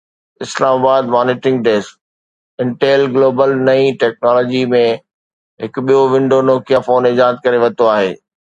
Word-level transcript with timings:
اسلام 0.45 0.75
آباد 0.81 1.03
(monitoring 1.15 1.59
desk) 1.67 1.91
Intel 2.65 3.01
global 3.17 3.53
نئين 3.69 4.01
ٽيڪنالاجي 4.05 4.63
۾ 4.73 4.81
هڪ 5.65 5.85
ٻيو 5.87 6.01
ونڊو 6.17 6.43
نوڪيا 6.51 6.83
فون 6.91 7.11
ايجاد 7.15 7.41
ڪري 7.45 7.65
ورتو 7.65 7.95
آهي 7.95 8.13